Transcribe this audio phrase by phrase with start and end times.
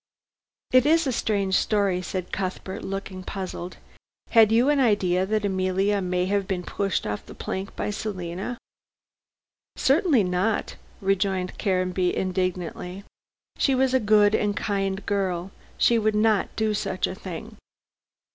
[0.71, 3.77] "It is a strange story," said Cuthbert, looking puzzled.
[4.31, 8.57] "Had you an idea that Emilia may have been pushed off the plank by Selina?"
[9.75, 13.03] "Certainly not," rejoined Caranby indignantly.
[13.59, 15.51] "She was a good and kind girl.
[15.77, 17.57] She would not do such a thing."